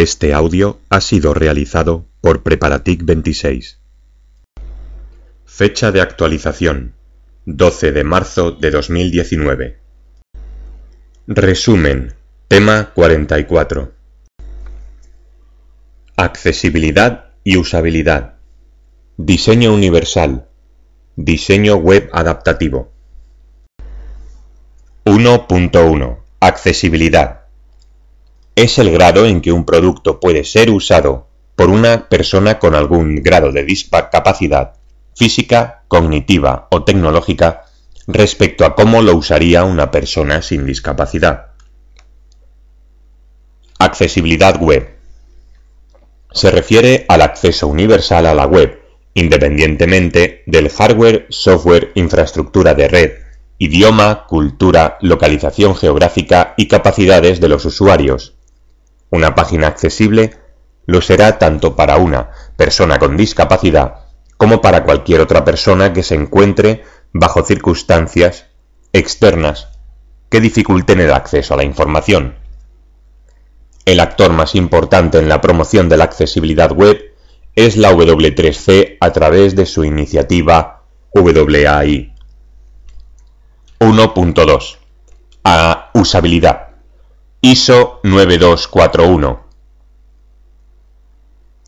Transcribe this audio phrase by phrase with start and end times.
[0.00, 3.80] Este audio ha sido realizado por Preparatic 26.
[5.44, 6.94] Fecha de actualización
[7.46, 9.78] 12 de marzo de 2019.
[11.26, 12.14] Resumen.
[12.46, 13.92] Tema 44.
[16.14, 18.34] Accesibilidad y usabilidad.
[19.16, 20.46] Diseño universal.
[21.16, 22.92] Diseño web adaptativo.
[25.04, 26.18] 1.1.
[26.38, 27.37] Accesibilidad.
[28.58, 33.22] Es el grado en que un producto puede ser usado por una persona con algún
[33.22, 34.72] grado de discapacidad
[35.14, 37.66] física, cognitiva o tecnológica
[38.08, 41.50] respecto a cómo lo usaría una persona sin discapacidad.
[43.78, 44.88] Accesibilidad web.
[46.32, 48.76] Se refiere al acceso universal a la web,
[49.14, 53.12] independientemente del hardware, software, infraestructura de red,
[53.58, 58.34] idioma, cultura, localización geográfica y capacidades de los usuarios.
[59.10, 60.36] Una página accesible
[60.86, 64.06] lo será tanto para una persona con discapacidad
[64.36, 68.46] como para cualquier otra persona que se encuentre bajo circunstancias
[68.92, 69.68] externas
[70.30, 72.36] que dificulten el acceso a la información.
[73.84, 77.14] El actor más importante en la promoción de la accesibilidad web
[77.54, 82.14] es la W3C a través de su iniciativa WAI.
[83.80, 84.76] 1.2.
[85.44, 86.67] A usabilidad.
[87.40, 89.38] ISO 9241.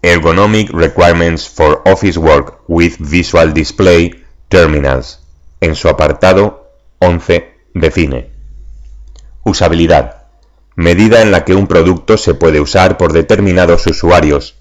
[0.02, 5.20] Ergonomic Requirements for Office Work with Visual Display Terminals.
[5.60, 8.32] En su apartado 11 define.
[9.44, 10.24] Usabilidad.
[10.74, 14.56] Medida en la que un producto se puede usar por determinados usuarios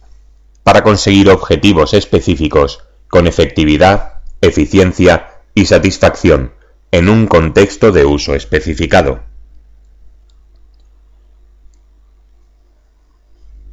[0.62, 6.54] para conseguir objetivos específicos con efectividad, eficiencia y satisfacción
[6.92, 9.28] en un contexto de uso especificado.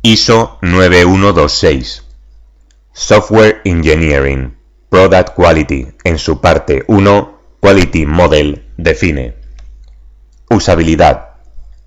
[0.09, 2.05] ISO 9126
[2.93, 4.57] Software Engineering
[4.89, 9.35] Product Quality en su parte 1 Quality Model define
[10.49, 11.31] Usabilidad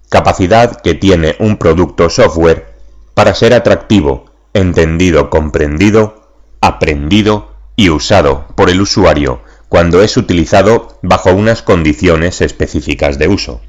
[0.09, 2.75] Capacidad que tiene un producto software
[3.13, 6.29] para ser atractivo, entendido, comprendido,
[6.59, 9.39] aprendido y usado por el usuario
[9.69, 13.61] cuando es utilizado bajo unas condiciones específicas de uso.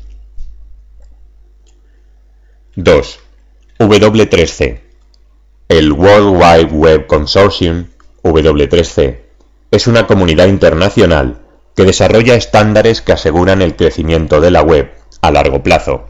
[2.74, 3.29] 2.
[3.80, 4.78] W3C.
[5.68, 7.86] El World Wide Web Consortium,
[8.22, 9.20] W3C,
[9.70, 11.40] es una comunidad internacional
[11.74, 14.92] que desarrolla estándares que aseguran el crecimiento de la web
[15.22, 16.04] a largo plazo.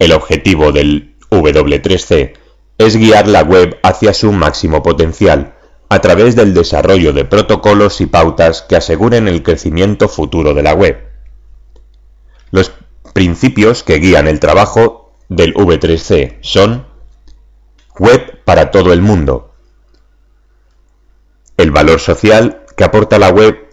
[0.00, 2.32] El objetivo del W3C
[2.76, 5.54] es guiar la web hacia su máximo potencial
[5.90, 10.74] a través del desarrollo de protocolos y pautas que aseguren el crecimiento futuro de la
[10.74, 11.06] web.
[12.50, 12.72] Los
[13.12, 15.01] principios que guían el trabajo
[15.36, 16.86] del V3C son
[17.98, 19.52] Web para todo el mundo.
[21.56, 23.68] El valor social que aporta la web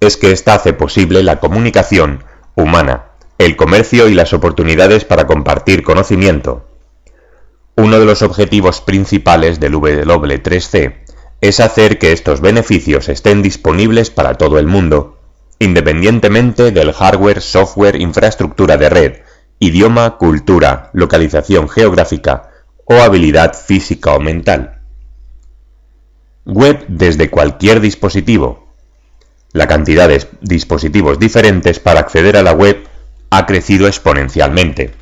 [0.00, 2.22] es que ésta hace posible la comunicación
[2.54, 3.06] humana,
[3.38, 6.64] el comercio y las oportunidades para compartir conocimiento.
[7.74, 10.94] Uno de los objetivos principales del W3C
[11.40, 15.18] es hacer que estos beneficios estén disponibles para todo el mundo,
[15.58, 19.12] independientemente del hardware, software, infraestructura de red,
[19.58, 22.50] idioma, cultura, localización geográfica
[22.84, 24.80] o habilidad física o mental.
[26.44, 28.68] Web desde cualquier dispositivo.
[29.52, 32.86] La cantidad de dispositivos diferentes para acceder a la web
[33.30, 34.92] ha crecido exponencialmente.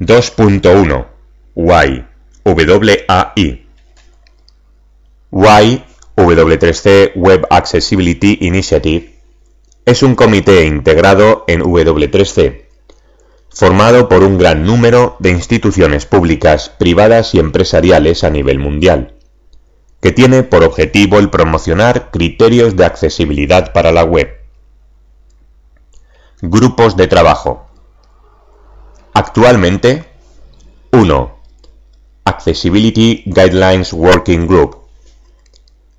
[0.00, 1.06] 2.1
[1.54, 2.06] WAI
[2.44, 3.66] WAI
[5.30, 5.84] WAI
[6.16, 9.11] W3C Web Accessibility Initiative
[9.84, 12.66] es un comité integrado en W3C,
[13.50, 19.14] formado por un gran número de instituciones públicas, privadas y empresariales a nivel mundial,
[20.00, 24.28] que tiene por objetivo el promocionar criterios de accesibilidad para la web.
[26.40, 27.66] Grupos de trabajo
[29.14, 30.04] Actualmente,
[30.92, 31.38] 1.
[32.24, 34.78] Accessibility Guidelines Working Group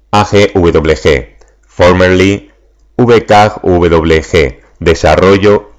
[0.10, 1.38] AGWG,
[1.68, 2.53] formerly
[2.98, 5.72] VKWG, desarrollo,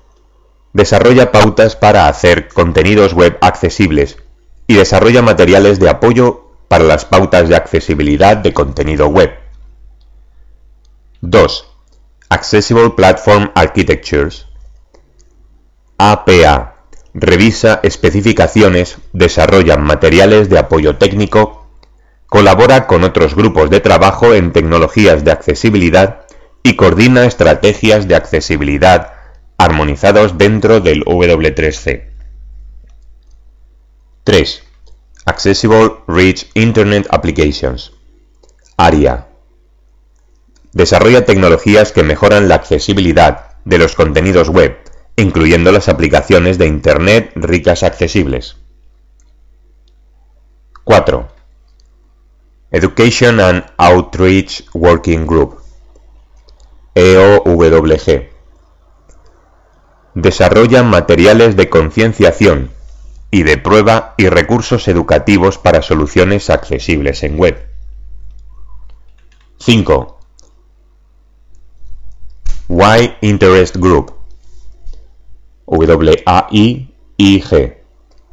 [0.73, 4.19] desarrolla pautas para hacer contenidos web accesibles
[4.67, 9.31] y desarrolla materiales de apoyo para las pautas de accesibilidad de contenido web.
[11.21, 11.71] 2.
[12.29, 14.47] Accessible Platform Architectures
[15.97, 16.75] APA
[17.15, 21.67] revisa especificaciones, desarrolla materiales de apoyo técnico,
[22.27, 26.24] colabora con otros grupos de trabajo en tecnologías de accesibilidad
[26.67, 29.13] y coordina estrategias de accesibilidad
[29.59, 32.09] armonizados dentro del W3C.
[34.25, 34.63] 3.
[35.27, 37.93] Accessible Rich Internet Applications.
[38.79, 39.29] ARIA.
[40.73, 44.79] Desarrolla tecnologías que mejoran la accesibilidad de los contenidos web,
[45.17, 48.57] incluyendo las aplicaciones de Internet ricas accesibles.
[50.85, 51.29] 4.
[52.71, 55.64] Education and Outreach Working Group.
[56.95, 58.31] EOWG.
[60.15, 62.71] Desarrolla materiales de concienciación
[63.31, 67.69] y de prueba y recursos educativos para soluciones accesibles en web.
[69.59, 70.21] 5.
[72.69, 74.15] Why Interest Group
[75.67, 76.89] WAIIG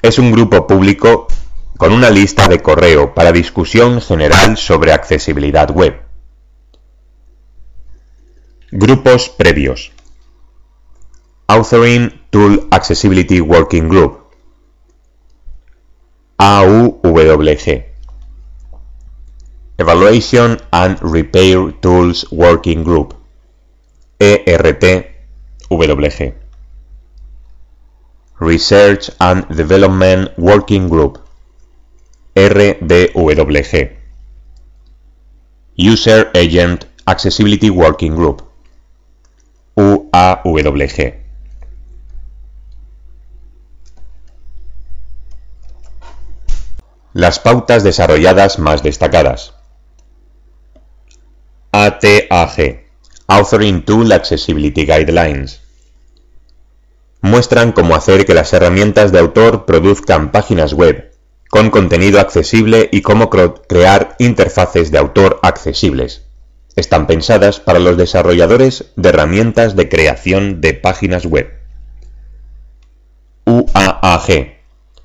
[0.03, 1.27] es un grupo público
[1.77, 6.10] con una lista de correo para discusión general sobre accesibilidad web.
[8.71, 9.91] Grupos previos.
[11.47, 14.31] Authoring Tool Accessibility Working Group.
[16.39, 17.83] AUWG.
[19.77, 23.13] Evaluation and Repair Tools Working Group.
[24.21, 25.11] ERTWG.
[28.39, 31.19] Research and Development Working Group.
[32.35, 33.97] RDWG.
[35.75, 38.47] User Agent Accessibility Working Group.
[40.13, 41.21] UAWG.
[47.13, 49.53] Las pautas desarrolladas más destacadas.
[51.71, 52.85] ATAG
[53.27, 55.61] Authoring Tool Accessibility Guidelines
[57.21, 61.11] muestran cómo hacer que las herramientas de autor produzcan páginas web
[61.49, 66.30] con contenido accesible y cómo crear interfaces de autor accesibles.
[66.75, 71.51] Están pensadas para los desarrolladores de herramientas de creación de páginas web.
[73.45, 74.61] UAAG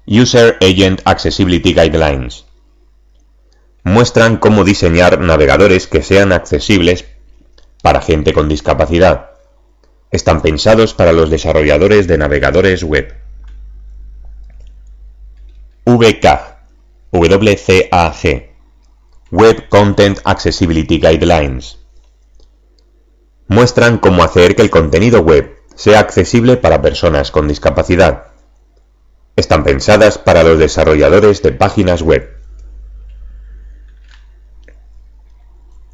[0.07, 2.47] User Agent Accessibility Guidelines
[3.87, 7.05] muestran cómo diseñar navegadores que sean accesibles
[7.83, 9.31] para gente con discapacidad.
[10.11, 13.15] Están pensados para los desarrolladores de navegadores web.
[15.85, 16.59] VCAG,
[17.13, 18.56] WCAG,
[19.39, 21.79] Web Content Accessibility Guidelines.
[23.49, 28.29] Muestran cómo hacer que el contenido web sea accesible para personas con discapacidad.
[29.37, 32.35] Están pensadas para los desarrolladores de páginas web.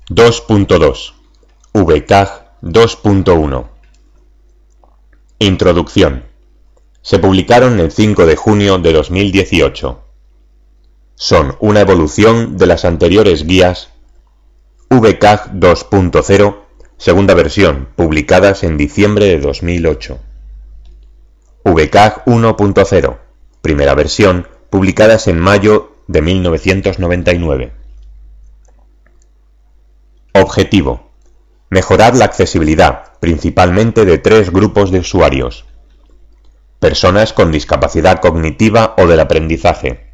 [0.08, 1.14] 2.2
[1.74, 3.66] VCAG 2.1
[5.40, 6.26] Introducción
[7.00, 10.11] Se publicaron el 5 de junio de 2018.
[11.22, 13.90] Son una evolución de las anteriores guías
[14.90, 16.56] VCAG 2.0,
[16.96, 20.18] segunda versión, publicadas en diciembre de 2008.
[21.64, 23.18] VCAG 1.0,
[23.60, 27.72] primera versión, publicadas en mayo de 1999.
[30.32, 31.12] Objetivo.
[31.70, 35.66] Mejorar la accesibilidad, principalmente de tres grupos de usuarios.
[36.80, 40.11] Personas con discapacidad cognitiva o del aprendizaje.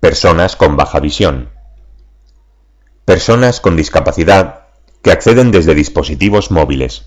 [0.00, 1.50] Personas con baja visión.
[3.04, 4.68] Personas con discapacidad
[5.02, 7.04] que acceden desde dispositivos móviles.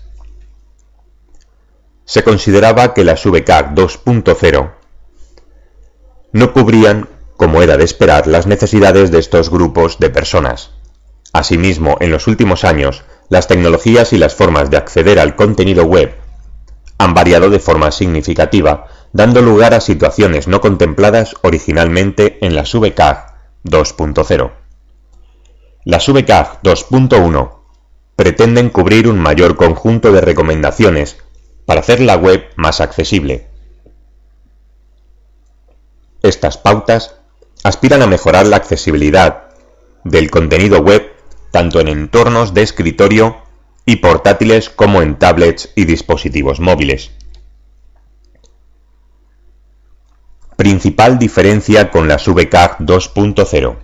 [2.04, 4.74] Se consideraba que las VCAG 2.0
[6.30, 10.70] no cubrían, como era de esperar, las necesidades de estos grupos de personas.
[11.32, 16.14] Asimismo, en los últimos años, las tecnologías y las formas de acceder al contenido web
[16.98, 23.36] han variado de forma significativa, dando lugar a situaciones no contempladas originalmente en las VCAG
[23.64, 24.50] 2.0.
[25.84, 27.52] Las VCAG 2.1
[28.16, 31.16] pretenden cubrir un mayor conjunto de recomendaciones
[31.64, 33.46] para hacer la web más accesible.
[36.22, 37.14] Estas pautas
[37.62, 39.44] aspiran a mejorar la accesibilidad
[40.02, 41.12] del contenido web
[41.52, 43.36] tanto en entornos de escritorio
[43.86, 47.12] y portátiles como en tablets y dispositivos móviles.
[50.56, 53.76] Principal diferencia con la VCAG 2.0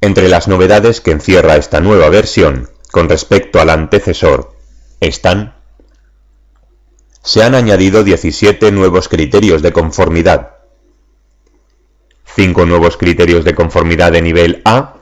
[0.00, 4.54] Entre las novedades que encierra esta nueva versión con respecto al antecesor
[5.00, 5.54] están
[7.22, 10.58] se han añadido 17 nuevos criterios de conformidad,
[12.36, 14.94] 5 nuevos criterios de conformidad de nivel A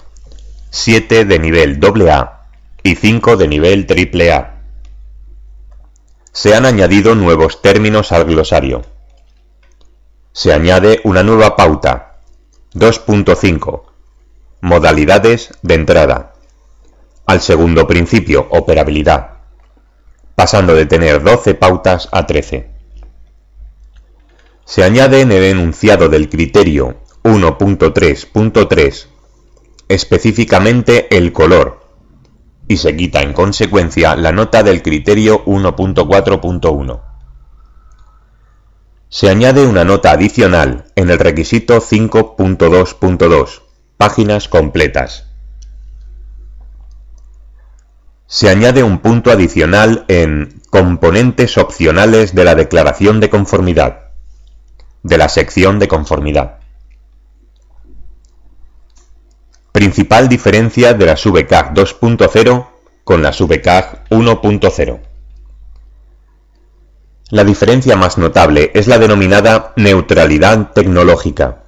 [0.71, 2.47] 7 de nivel AA
[2.83, 4.55] y 5 de nivel AAA.
[6.33, 8.94] Se han añadido nuevos términos al glosario.
[10.37, 12.17] Se añade una nueva pauta.
[12.75, 13.83] 2.5.
[14.61, 16.35] Modalidades de entrada.
[17.25, 19.39] Al segundo principio, operabilidad.
[20.35, 22.69] Pasando de tener 12 pautas a 13.
[24.65, 29.07] Se añade en el enunciado del criterio 1.3.3
[29.89, 31.81] específicamente el color
[32.67, 37.14] y se quita en consecuencia la nota del criterio 1.4.1.
[39.15, 43.63] Se añade una nota adicional en el requisito 5.2.2,
[43.97, 45.27] páginas completas.
[48.27, 54.11] Se añade un punto adicional en Componentes opcionales de la declaración de conformidad,
[55.05, 56.59] de la sección de conformidad.
[59.71, 62.67] Principal diferencia de la VCAG 2.0
[63.05, 65.14] con la VCAG 1.0.
[67.35, 71.65] La diferencia más notable es la denominada neutralidad tecnológica,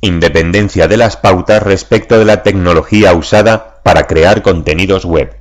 [0.00, 5.36] independencia de las pautas respecto de la tecnología usada para crear contenidos web.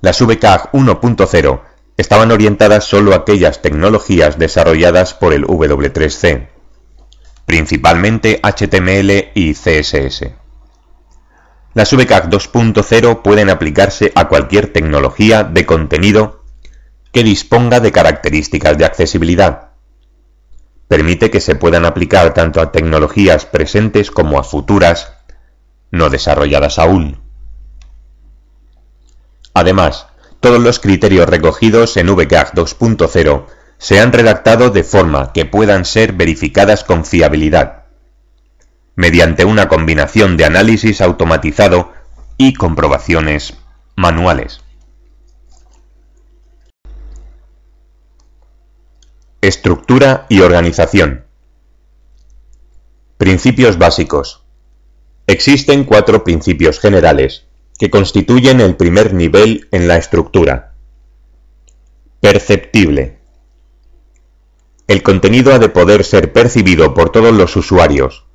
[0.00, 1.60] Las VCAG 1.0
[1.96, 6.48] estaban orientadas solo a aquellas tecnologías desarrolladas por el W3C,
[7.44, 10.32] principalmente HTML y CSS.
[11.72, 16.45] Las VCAG 2.0 pueden aplicarse a cualquier tecnología de contenido
[17.16, 19.70] que disponga de características de accesibilidad.
[20.86, 25.14] Permite que se puedan aplicar tanto a tecnologías presentes como a futuras,
[25.90, 27.22] no desarrolladas aún.
[29.54, 30.08] Además,
[30.40, 33.46] todos los criterios recogidos en VCAG 2.0
[33.78, 37.84] se han redactado de forma que puedan ser verificadas con fiabilidad,
[38.94, 41.94] mediante una combinación de análisis automatizado
[42.36, 43.56] y comprobaciones
[43.96, 44.65] manuales.
[49.46, 51.24] Estructura y organización.
[53.16, 54.42] Principios básicos.
[55.28, 57.44] Existen cuatro principios generales
[57.78, 60.72] que constituyen el primer nivel en la estructura.
[62.18, 63.20] Perceptible.
[64.88, 68.26] El contenido ha de poder ser percibido por todos los usuarios,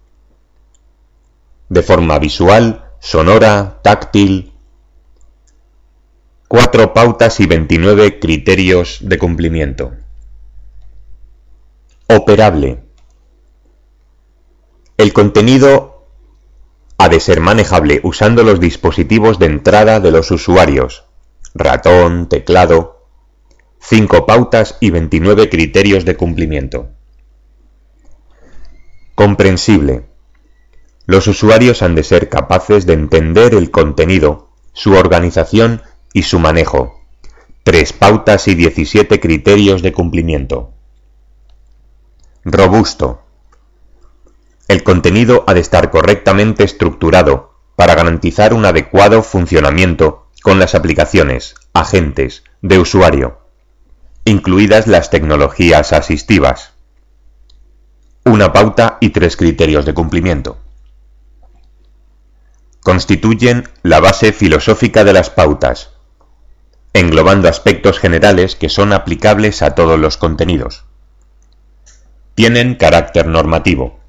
[1.68, 4.54] de forma visual, sonora, táctil.
[6.48, 9.92] Cuatro pautas y 29 criterios de cumplimiento.
[12.14, 12.84] Operable.
[14.98, 16.10] El contenido
[16.98, 21.06] ha de ser manejable usando los dispositivos de entrada de los usuarios,
[21.54, 23.08] ratón, teclado,
[23.80, 26.90] 5 pautas y 29 criterios de cumplimiento.
[29.16, 30.04] Comprensible.
[31.06, 36.94] Los usuarios han de ser capaces de entender el contenido, su organización y su manejo.
[37.64, 40.71] 3 pautas y 17 criterios de cumplimiento.
[42.44, 43.22] Robusto.
[44.68, 51.56] El contenido ha de estar correctamente estructurado para garantizar un adecuado funcionamiento con las aplicaciones,
[51.74, 53.42] agentes, de usuario
[54.26, 56.74] incluidas las tecnologías asistivas.
[58.24, 60.58] Una pauta y tres criterios de cumplimiento.
[62.82, 65.92] Constituyen la base filosófica de las pautas,
[66.94, 70.86] englobando aspectos generales que son aplicables a todos los contenidos.
[72.42, 74.00] Tienen carácter normativo.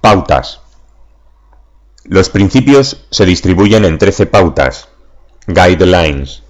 [0.00, 0.60] Pautas.
[2.02, 4.88] Los principios se distribuyen en 13 pautas,
[5.46, 6.42] Guidelines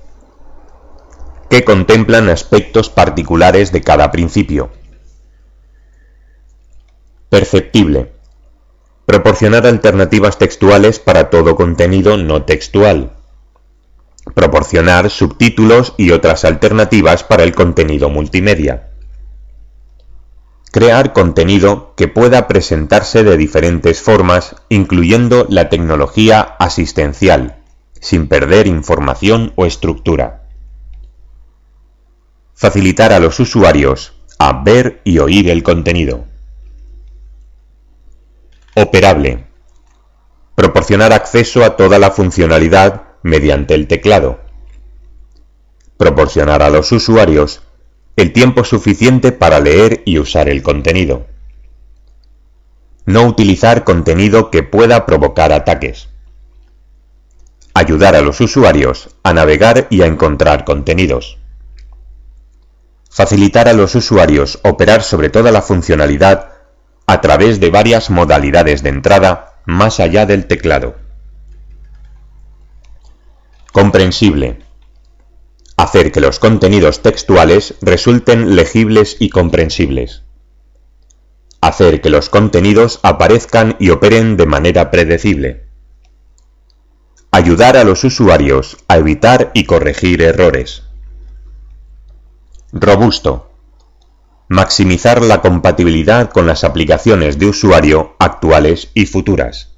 [1.50, 4.70] que contemplan aspectos particulares de cada principio.
[7.28, 8.14] Perceptible.
[9.04, 13.18] Proporcionar alternativas textuales para todo contenido no textual.
[14.34, 18.90] Proporcionar subtítulos y otras alternativas para el contenido multimedia.
[20.72, 27.64] Crear contenido que pueda presentarse de diferentes formas, incluyendo la tecnología asistencial
[28.04, 30.42] sin perder información o estructura.
[32.54, 36.26] Facilitar a los usuarios a ver y oír el contenido.
[38.74, 39.46] Operable.
[40.54, 44.38] Proporcionar acceso a toda la funcionalidad mediante el teclado.
[45.96, 47.62] Proporcionar a los usuarios
[48.14, 51.26] el tiempo suficiente para leer y usar el contenido.
[53.04, 56.08] No utilizar contenido que pueda provocar ataques
[57.74, 61.38] ayudar a los usuarios a navegar y a encontrar contenidos.
[63.10, 66.52] Facilitar a los usuarios operar sobre toda la funcionalidad
[67.06, 70.94] a través de varias modalidades de entrada más allá del teclado.
[73.74, 74.60] Comprensible.
[75.76, 80.22] Hacer que los contenidos textuales resulten legibles y comprensibles.
[81.60, 85.64] Hacer que los contenidos aparezcan y operen de manera predecible
[87.32, 90.84] ayudar a los usuarios a evitar y corregir errores.
[92.72, 93.50] Robusto.
[94.46, 99.73] Maximizar la compatibilidad con las aplicaciones de usuario actuales y futuras.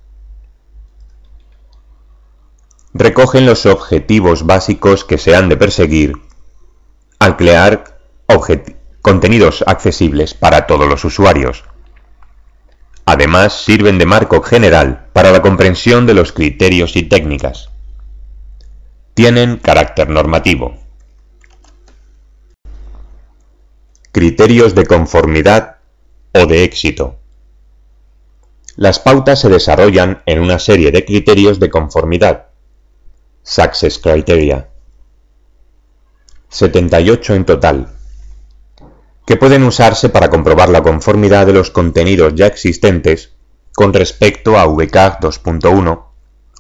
[2.99, 6.15] Recogen los objetivos básicos que se han de perseguir
[7.19, 7.99] al crear
[9.03, 11.65] contenidos accesibles para todos los usuarios.
[13.05, 17.69] Además, sirven de marco general para la comprensión de los criterios y técnicas.
[19.13, 20.79] Tienen carácter normativo.
[24.11, 25.77] Criterios de conformidad
[26.33, 27.17] o de éxito.
[28.77, 32.46] Las pautas se desarrollan en una serie de criterios de conformidad.
[33.49, 34.71] Success Criteria.
[36.49, 37.93] 78 en total,
[39.25, 43.37] que pueden usarse para comprobar la conformidad de los contenidos ya existentes
[43.73, 46.05] con respecto a VCAG 2.1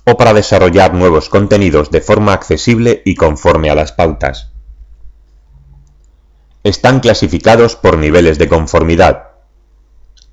[0.04, 4.52] o para desarrollar nuevos contenidos de forma accesible y conforme a las pautas
[6.62, 9.30] están clasificados por niveles de conformidad.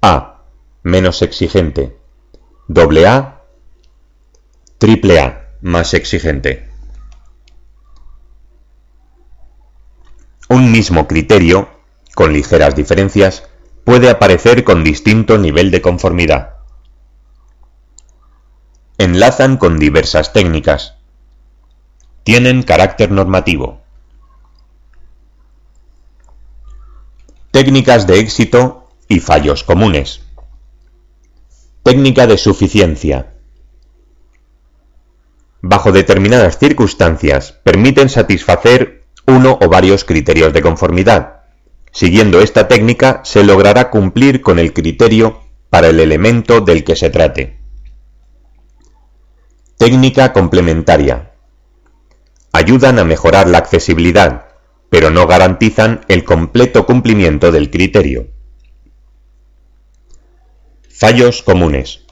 [0.01, 0.43] A.
[0.83, 1.97] Menos exigente.
[2.75, 3.41] AA.
[5.19, 5.42] A.
[5.63, 6.67] Más exigente.
[10.49, 11.69] Un mismo criterio,
[12.15, 13.47] con ligeras diferencias,
[13.85, 16.55] puede aparecer con distinto nivel de conformidad.
[18.97, 20.95] Enlazan con diversas técnicas.
[22.25, 23.79] Tienen carácter normativo.
[27.51, 30.25] Técnicas de éxito y fallos comunes.
[31.83, 33.32] Técnica de suficiencia.
[35.65, 41.43] Bajo determinadas circunstancias, permiten satisfacer uno o varios criterios de conformidad.
[41.93, 45.39] Siguiendo esta técnica, se logrará cumplir con el criterio
[45.69, 47.61] para el elemento del que se trate.
[49.77, 51.31] Técnica complementaria.
[52.51, 54.47] Ayudan a mejorar la accesibilidad,
[54.89, 58.27] pero no garantizan el completo cumplimiento del criterio.
[60.89, 62.02] Fallos comunes.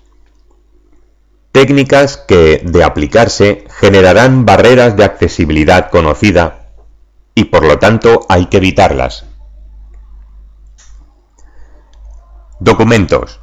[1.62, 6.72] Técnicas que, de aplicarse, generarán barreras de accesibilidad conocida
[7.36, 9.26] y por lo tanto hay que evitarlas.
[12.60, 13.42] Documentos.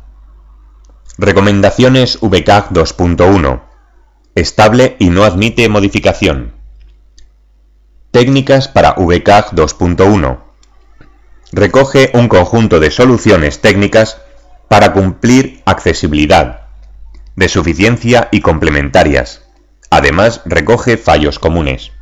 [1.17, 3.61] Recomendaciones VCAG 2.1.
[4.35, 6.55] Estable y no admite modificación.
[8.11, 10.41] Técnicas para VCAG 2.1.
[11.53, 14.21] Recoge un conjunto de soluciones técnicas
[14.67, 16.68] para cumplir accesibilidad,
[17.39, 19.43] de suficiencia y complementarias.
[19.91, 21.93] Además, recoge fallos comunes.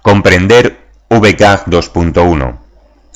[0.00, 0.78] Comprender
[1.10, 2.58] VCAG 2.1.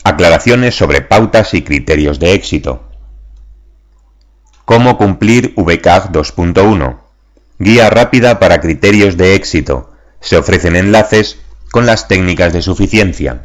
[0.05, 2.83] Aclaraciones sobre pautas y criterios de éxito.
[4.67, 6.99] Cómo cumplir VCAG 2.1.
[7.59, 11.39] Guía rápida para criterios de éxito se ofrecen enlaces
[11.71, 13.41] con las técnicas de suficiencia.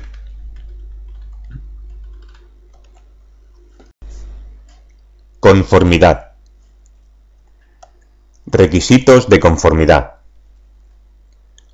[5.40, 6.33] Conformidad.
[8.46, 10.16] Requisitos de conformidad.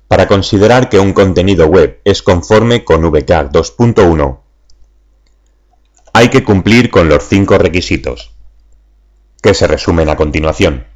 [0.06, 4.38] Para considerar que un contenido web es conforme con VCAG 2.1,
[6.12, 8.30] hay que cumplir con los cinco requisitos,
[9.42, 10.86] que se resumen a continuación.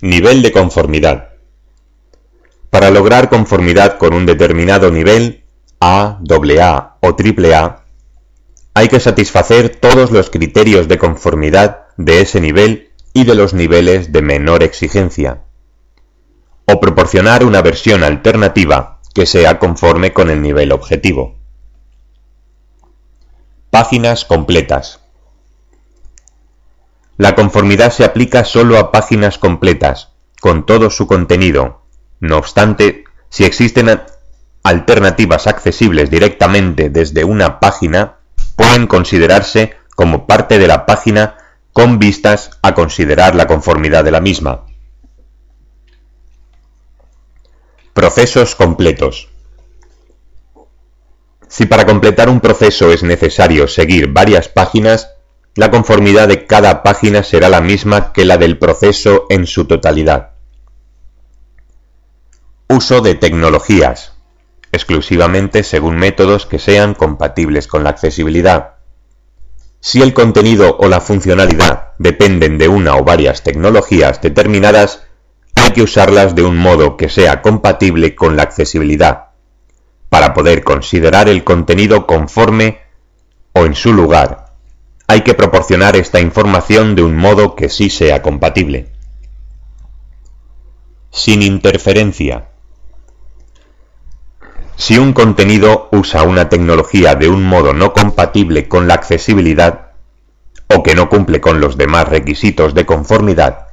[0.00, 1.28] Nivel de conformidad.
[2.70, 5.44] Para lograr conformidad con un determinado nivel,
[5.78, 7.84] A, AA o AAA,
[8.74, 14.12] hay que satisfacer todos los criterios de conformidad de ese nivel y de los niveles
[14.12, 15.42] de menor exigencia,
[16.66, 21.36] o proporcionar una versión alternativa que sea conforme con el nivel objetivo.
[23.70, 25.00] Páginas completas.
[27.16, 30.08] La conformidad se aplica solo a páginas completas,
[30.40, 31.82] con todo su contenido,
[32.20, 34.00] no obstante, si existen
[34.62, 38.16] alternativas accesibles directamente desde una página,
[38.56, 41.36] pueden considerarse como parte de la página
[41.72, 44.66] con vistas a considerar la conformidad de la misma.
[47.92, 49.28] Procesos completos.
[51.48, 55.10] Si para completar un proceso es necesario seguir varias páginas,
[55.56, 60.30] la conformidad de cada página será la misma que la del proceso en su totalidad.
[62.68, 64.12] Uso de tecnologías,
[64.70, 68.74] exclusivamente según métodos que sean compatibles con la accesibilidad.
[69.80, 75.06] Si el contenido o la funcionalidad dependen de una o varias tecnologías determinadas,
[75.54, 79.30] hay que usarlas de un modo que sea compatible con la accesibilidad,
[80.10, 82.80] para poder considerar el contenido conforme
[83.52, 84.52] o en su lugar.
[85.06, 88.92] Hay que proporcionar esta información de un modo que sí sea compatible.
[91.10, 92.49] Sin interferencia
[94.80, 99.90] Si un contenido usa una tecnología de un modo no compatible con la accesibilidad
[100.74, 103.66] o que no cumple con los demás requisitos de conformidad,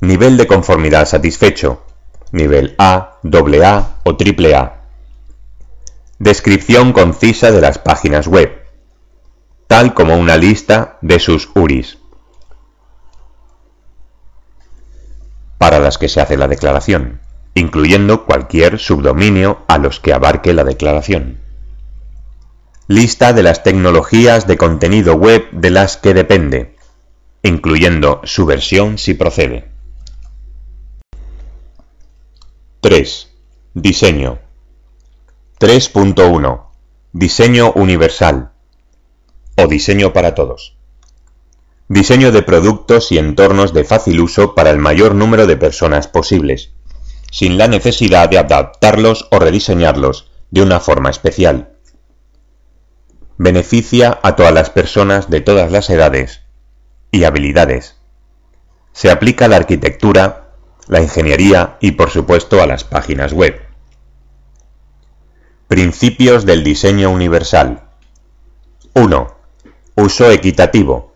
[0.00, 1.82] Nivel de conformidad satisfecho.
[2.34, 4.82] Nivel A, AA o AAA.
[6.18, 8.50] Descripción concisa de las páginas web,
[9.68, 11.98] tal como una lista de sus URIs,
[15.58, 17.20] para las que se hace la declaración,
[17.54, 21.38] incluyendo cualquier subdominio a los que abarque la declaración.
[22.88, 26.74] Lista de las tecnologías de contenido web de las que depende,
[27.44, 29.73] incluyendo su versión si procede.
[32.84, 33.32] 3.
[33.72, 34.40] Diseño.
[35.58, 36.66] 3.1.
[37.14, 38.50] Diseño universal.
[39.56, 40.76] O diseño para todos.
[41.88, 46.72] Diseño de productos y entornos de fácil uso para el mayor número de personas posibles,
[47.32, 51.78] sin la necesidad de adaptarlos o rediseñarlos de una forma especial.
[53.38, 56.42] Beneficia a todas las personas de todas las edades
[57.10, 57.96] y habilidades.
[58.92, 60.43] Se aplica a la arquitectura,
[60.88, 63.60] la ingeniería y por supuesto a las páginas web.
[65.68, 67.82] Principios del diseño universal.
[68.94, 69.36] 1.
[69.96, 71.14] Uso equitativo.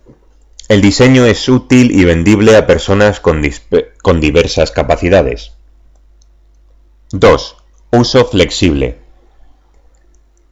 [0.69, 3.41] El diseño es útil y vendible a personas con,
[4.21, 5.53] diversas capacidades.
[7.13, 7.57] 2.
[7.91, 8.99] Uso flexible.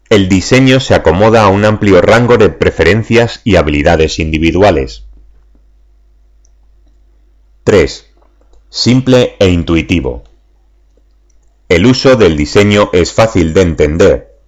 [0.08, 5.04] El diseño se acomoda a un amplio rango de preferencias y habilidades individuales.
[7.64, 8.15] 3.
[8.68, 10.24] Simple e intuitivo.
[11.68, 14.40] El uso del diseño es fácil de entender,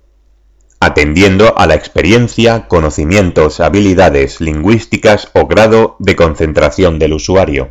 [0.81, 7.71] atendiendo a la experiencia, conocimientos, habilidades lingüísticas o grado de concentración del usuario.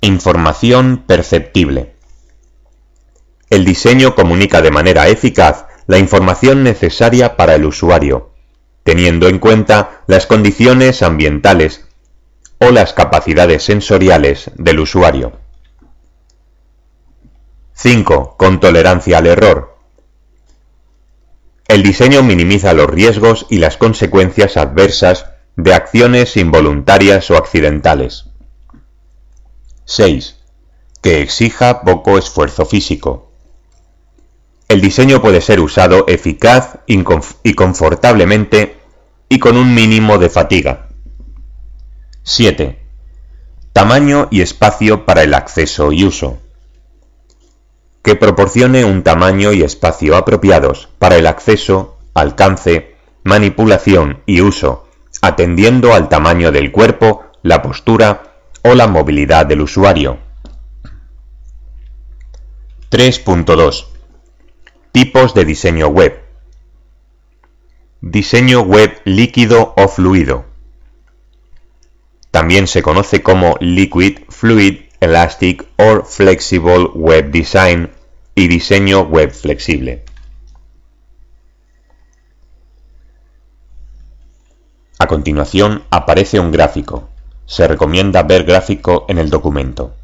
[0.00, 1.94] Información perceptible.
[3.50, 8.32] El diseño comunica de manera eficaz la información necesaria para el usuario,
[8.82, 11.86] teniendo en cuenta las condiciones ambientales
[12.58, 15.32] o las capacidades sensoriales del usuario.
[17.74, 18.36] 5.
[18.36, 19.76] Con tolerancia al error.
[21.66, 28.26] El diseño minimiza los riesgos y las consecuencias adversas de acciones involuntarias o accidentales.
[29.86, 30.38] 6.
[31.02, 33.30] Que exija poco esfuerzo físico.
[34.68, 38.76] El diseño puede ser usado eficaz y confortablemente
[39.28, 40.83] y con un mínimo de fatiga.
[42.26, 42.78] 7.
[43.74, 46.38] Tamaño y espacio para el acceso y uso.
[48.02, 54.88] Que proporcione un tamaño y espacio apropiados para el acceso, alcance, manipulación y uso,
[55.20, 58.22] atendiendo al tamaño del cuerpo, la postura
[58.62, 60.16] o la movilidad del usuario.
[62.90, 63.84] 3.2.
[64.92, 66.22] Tipos de diseño web.
[68.00, 70.53] Diseño web líquido o fluido
[72.34, 77.90] también se conoce como Liquid, Fluid, Elastic or Flexible Web Design
[78.34, 80.02] y diseño web flexible.
[84.98, 87.08] A continuación aparece un gráfico.
[87.46, 89.94] Se recomienda ver gráfico en el documento.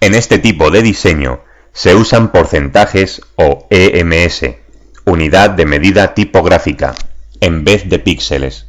[0.00, 4.56] En este tipo de diseño se usan porcentajes o EMS,
[5.04, 6.96] unidad de medida tipográfica,
[7.40, 8.67] en vez de píxeles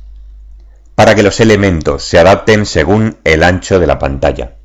[0.99, 4.57] para que los elementos se adapten según el ancho de la pantalla.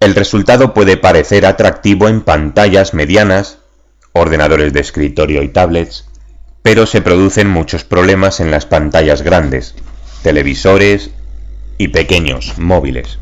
[0.00, 3.58] El resultado puede parecer atractivo en pantallas medianas,
[4.14, 6.08] ordenadores de escritorio y tablets,
[6.62, 9.74] pero se producen muchos problemas en las pantallas grandes,
[10.22, 11.10] televisores
[11.76, 13.18] y pequeños móviles.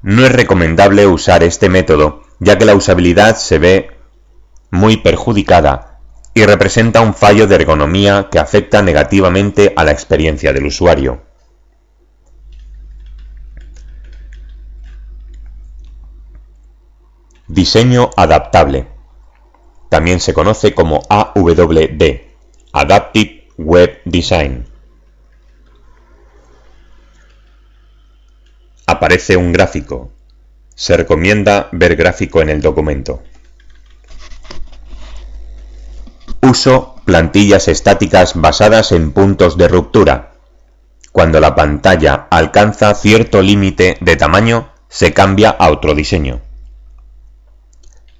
[0.00, 3.90] No es recomendable usar este método ya que la usabilidad se ve
[4.70, 5.95] muy perjudicada
[6.36, 11.22] y representa un fallo de ergonomía que afecta negativamente a la experiencia del usuario.
[17.48, 18.86] Diseño adaptable.
[19.88, 22.02] También se conoce como AWD,
[22.70, 24.66] Adaptive Web Design.
[28.86, 30.10] Aparece un gráfico.
[30.74, 33.22] Se recomienda ver gráfico en el documento.
[37.04, 40.32] Plantillas estáticas basadas en puntos de ruptura.
[41.12, 46.40] Cuando la pantalla alcanza cierto límite de tamaño, se cambia a otro diseño.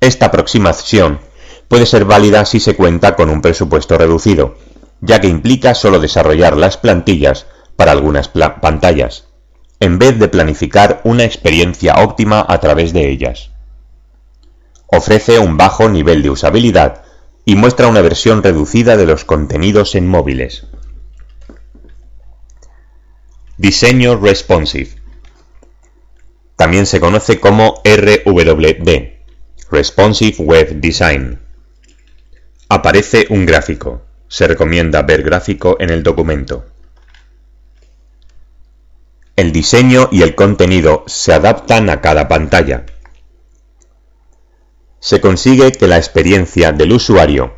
[0.00, 1.18] Esta aproximación
[1.68, 4.56] puede ser válida si se cuenta con un presupuesto reducido,
[5.00, 9.24] ya que implica solo desarrollar las plantillas para algunas pantallas,
[9.80, 13.50] en vez de planificar una experiencia óptima a través de ellas.
[14.88, 17.05] Ofrece un bajo nivel de usabilidad
[17.48, 20.66] y muestra una versión reducida de los contenidos en móviles.
[23.56, 24.90] Diseño responsive.
[26.56, 28.88] También se conoce como RWD,
[29.70, 31.38] Responsive Web Design.
[32.68, 34.02] Aparece un gráfico.
[34.26, 36.66] Se recomienda ver gráfico en el documento.
[39.36, 42.86] El diseño y el contenido se adaptan a cada pantalla,
[45.06, 47.54] se consigue que la experiencia del usuario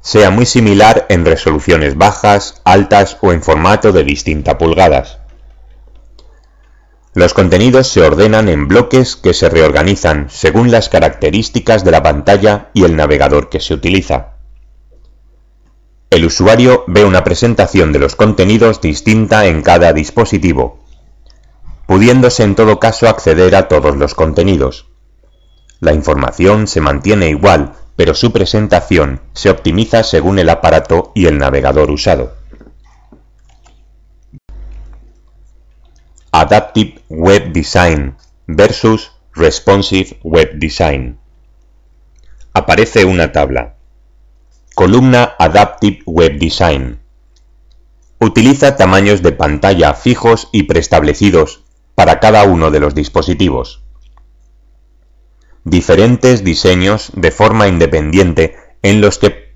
[0.00, 5.20] sea muy similar en resoluciones bajas, altas o en formato de distintas pulgadas.
[7.14, 12.70] Los contenidos se ordenan en bloques que se reorganizan según las características de la pantalla
[12.74, 14.38] y el navegador que se utiliza.
[16.10, 20.80] El usuario ve una presentación de los contenidos distinta en cada dispositivo,
[21.86, 24.89] pudiéndose en todo caso acceder a todos los contenidos.
[25.80, 31.38] La información se mantiene igual, pero su presentación se optimiza según el aparato y el
[31.38, 32.34] navegador usado.
[36.32, 38.14] Adaptive Web Design
[38.46, 41.18] versus Responsive Web Design.
[42.52, 43.76] Aparece una tabla.
[44.74, 47.00] Columna Adaptive Web Design.
[48.18, 51.64] Utiliza tamaños de pantalla fijos y preestablecidos
[51.94, 53.82] para cada uno de los dispositivos
[55.70, 59.54] diferentes diseños de forma independiente en los que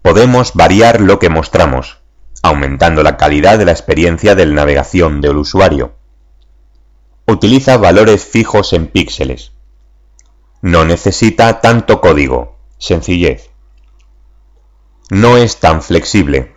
[0.00, 1.98] podemos variar lo que mostramos,
[2.42, 5.92] aumentando la calidad de la experiencia de navegación del usuario.
[7.26, 9.52] Utiliza valores fijos en píxeles.
[10.62, 13.50] No necesita tanto código, sencillez.
[15.10, 16.56] No es tan flexible.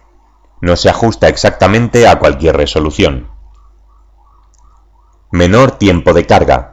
[0.62, 3.28] No se ajusta exactamente a cualquier resolución.
[5.32, 6.73] Menor tiempo de carga,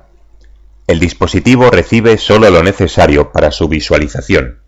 [0.91, 4.59] el dispositivo recibe solo lo necesario para su visualización.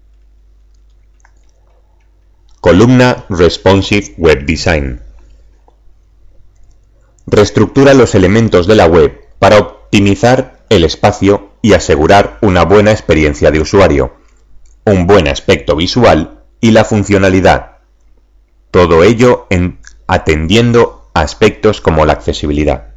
[2.61, 5.01] Columna Responsive Web Design.
[7.27, 13.51] Reestructura los elementos de la web para optimizar el espacio y asegurar una buena experiencia
[13.51, 14.15] de usuario,
[14.85, 17.79] un buen aspecto visual y la funcionalidad.
[18.71, 22.92] Todo ello en atendiendo aspectos como la accesibilidad.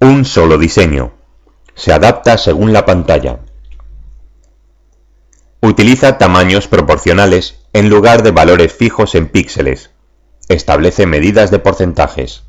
[0.00, 1.14] Un solo diseño.
[1.74, 3.40] Se adapta según la pantalla.
[5.62, 9.90] Utiliza tamaños proporcionales en lugar de valores fijos en píxeles.
[10.48, 12.44] Establece medidas de porcentajes.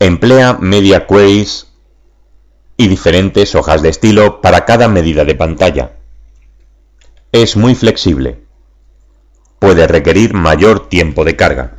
[0.00, 1.68] Emplea media queries
[2.78, 5.92] y diferentes hojas de estilo para cada medida de pantalla.
[7.32, 8.44] Es muy flexible.
[9.58, 11.77] Puede requerir mayor tiempo de carga.